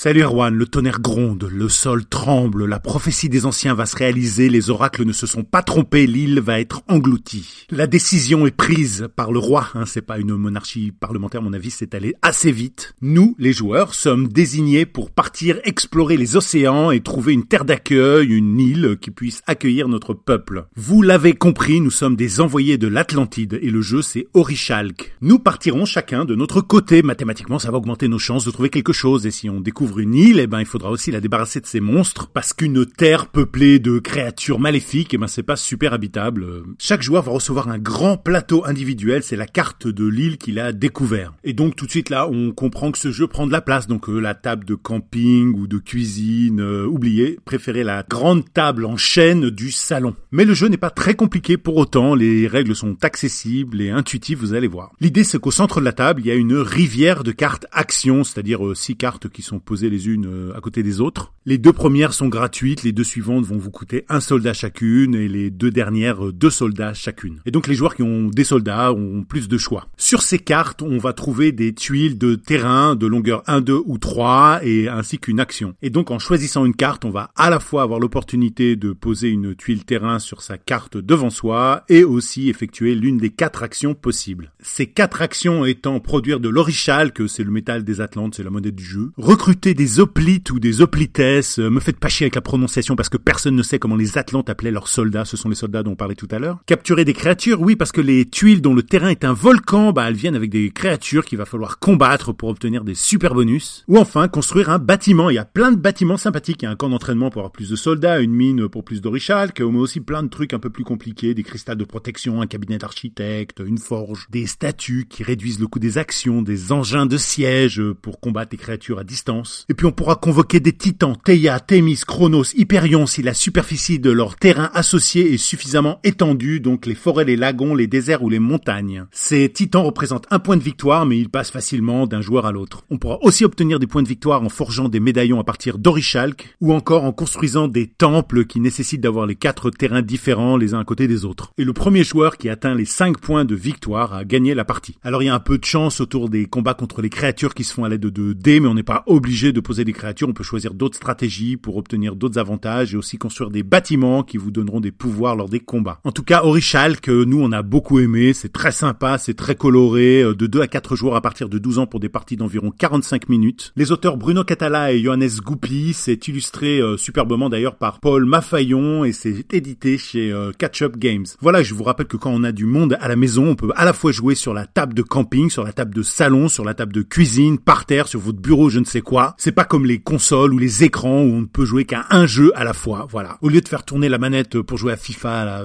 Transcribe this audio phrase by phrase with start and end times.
[0.00, 4.48] Salut Erwan, le tonnerre gronde, le sol tremble, la prophétie des anciens va se réaliser,
[4.48, 7.66] les oracles ne se sont pas trompés, l'île va être engloutie.
[7.68, 11.52] La décision est prise par le roi, hein, c'est pas une monarchie parlementaire, à mon
[11.52, 12.94] avis, c'est allé assez vite.
[13.02, 18.28] Nous, les joueurs, sommes désignés pour partir explorer les océans et trouver une terre d'accueil,
[18.28, 20.68] une île qui puisse accueillir notre peuple.
[20.76, 25.16] Vous l'avez compris, nous sommes des envoyés de l'Atlantide et le jeu c'est Orichalk.
[25.22, 28.92] Nous partirons chacun de notre côté, mathématiquement ça va augmenter nos chances de trouver quelque
[28.92, 31.66] chose et si on découvre une île, eh ben il faudra aussi la débarrasser de
[31.66, 36.64] ces monstres parce qu'une terre peuplée de créatures maléfiques, eh ben c'est pas super habitable.
[36.78, 40.72] Chaque joueur va recevoir un grand plateau individuel, c'est la carte de l'île qu'il a
[40.72, 41.32] découvert.
[41.44, 43.86] Et donc tout de suite là, on comprend que ce jeu prend de la place.
[43.86, 48.84] Donc euh, la table de camping ou de cuisine, euh, oubliez, préférez la grande table
[48.84, 50.16] en chaîne du salon.
[50.32, 54.38] Mais le jeu n'est pas très compliqué pour autant, les règles sont accessibles et intuitives,
[54.38, 54.92] vous allez voir.
[55.00, 58.24] L'idée c'est qu'au centre de la table, il y a une rivière de cartes actions,
[58.24, 61.34] c'est-à-dire euh, cartes qui sont posées les unes euh, à côté des autres.
[61.44, 65.28] Les deux premières sont gratuites, les deux suivantes vont vous coûter un soldat chacune et
[65.28, 67.40] les deux dernières euh, deux soldats chacune.
[67.44, 69.86] Et donc les joueurs qui ont des soldats ont plus de choix.
[69.98, 73.98] Sur ces cartes, on va trouver des tuiles de terrain de longueur 1, 2 ou
[73.98, 75.74] 3 et ainsi qu'une action.
[75.82, 79.28] Et donc en choisissant une carte, on va à la fois avoir l'opportunité de poser
[79.28, 83.94] une tuile terrain sur sa carte devant soi et aussi effectuer l'une des quatre actions
[83.94, 84.50] possibles.
[84.60, 88.50] Ces quatre actions étant produire de l'orichal, que c'est le métal des Atlantes, c'est la
[88.50, 92.34] monnaie du jeu, recruter des hoplites ou des hoplites, euh, me faites pas chier avec
[92.34, 95.48] la prononciation parce que personne ne sait comment les Atlantes appelaient leurs soldats, ce sont
[95.48, 96.58] les soldats dont on parlait tout à l'heure.
[96.66, 100.06] Capturer des créatures, oui, parce que les tuiles dont le terrain est un volcan, bah
[100.08, 103.84] elles viennent avec des créatures qu'il va falloir combattre pour obtenir des super bonus.
[103.88, 106.70] Ou enfin, construire un bâtiment, il y a plein de bâtiments sympathiques, il y a
[106.70, 110.00] un camp d'entraînement pour avoir plus de soldats, une mine pour plus d'orichalques, mais aussi
[110.00, 113.78] plein de trucs un peu plus compliqués, des cristals de protection, un cabinet d'architecte, une
[113.78, 118.50] forge, des statues qui réduisent le coût des actions, des engins de siège pour combattre
[118.52, 123.06] les créatures à distance, et puis on pourra convoquer des titans, Theia, Thémis, Chronos, Hyperion
[123.06, 127.74] si la superficie de leur terrain associé est suffisamment étendue, donc les forêts, les lagons,
[127.74, 129.06] les déserts ou les montagnes.
[129.10, 132.84] Ces titans représentent un point de victoire, mais ils passent facilement d'un joueur à l'autre.
[132.90, 136.56] On pourra aussi obtenir des points de victoire en forgeant des médaillons à partir d'Orichalk,
[136.60, 140.80] ou encore en construisant des temples qui nécessitent d'avoir les quatre terrains différents les uns
[140.80, 141.52] à côté des autres.
[141.58, 144.96] Et le premier joueur qui atteint les 5 points de victoire a gagné la partie.
[145.02, 147.64] Alors il y a un peu de chance autour des combats contre les créatures qui
[147.64, 150.28] se font à l'aide de dés, mais on n'est pas obligé de poser des créatures,
[150.28, 154.36] on peut choisir d'autres stratégies pour obtenir d'autres avantages et aussi construire des bâtiments qui
[154.36, 156.00] vous donneront des pouvoirs lors des combats.
[156.04, 159.54] En tout cas, Orichal, que nous on a beaucoup aimé, c'est très sympa, c'est très
[159.54, 162.36] coloré, euh, de 2 à 4 joueurs à partir de 12 ans pour des parties
[162.36, 163.72] d'environ 45 minutes.
[163.76, 169.04] Les auteurs Bruno Catala et Johannes Goupli, c'est illustré euh, superbement d'ailleurs par Paul Mafaillon
[169.04, 171.26] et c'est édité chez euh, Catch Up Games.
[171.40, 173.70] Voilà, je vous rappelle que quand on a du monde à la maison, on peut
[173.76, 176.64] à la fois jouer sur la table de camping, sur la table de salon, sur
[176.64, 179.27] la table de cuisine, par terre, sur votre bureau, je ne sais quoi.
[179.36, 182.26] C'est pas comme les consoles ou les écrans où on ne peut jouer qu'à un
[182.26, 183.06] jeu à la fois.
[183.10, 183.38] Voilà.
[183.42, 185.62] Au lieu de faire tourner la manette pour jouer à FIFA, là,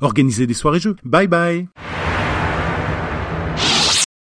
[0.00, 0.96] organiser des soirées jeux.
[1.04, 1.68] Bye bye.